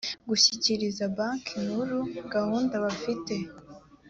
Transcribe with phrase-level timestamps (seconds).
[0.29, 1.99] gushyikiriza banki nkuru
[2.33, 3.35] gahunda bafite